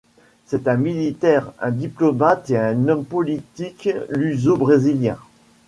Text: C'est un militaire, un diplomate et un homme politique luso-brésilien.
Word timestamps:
C'est 0.47 0.67
un 0.67 0.77
militaire, 0.77 1.51
un 1.59 1.69
diplomate 1.69 2.49
et 2.49 2.57
un 2.57 2.87
homme 2.87 3.05
politique 3.05 3.87
luso-brésilien. 4.09 5.19